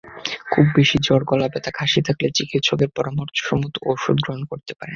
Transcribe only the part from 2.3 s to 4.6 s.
চিকিৎসকের পরামর্শমতো ওষুধ গ্রহণ